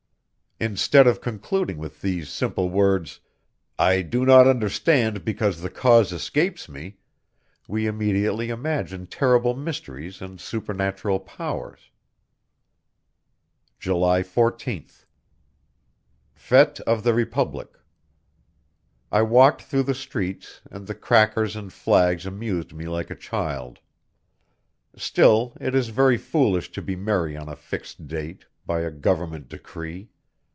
[0.63, 3.19] Instead of concluding with these simple words:
[3.79, 6.97] "I do not understand because the cause escapes me,"
[7.67, 11.89] we immediately imagine terrible mysteries and supernatural powers.
[13.79, 15.05] July 14th.
[16.37, 17.79] Fête of the Republic.
[19.11, 23.79] I walked through the streets, and the crackers and flags amused me like a child.
[24.95, 29.49] Still it is very foolish to be merry on a fixed date, by a Government
[29.49, 30.11] decree.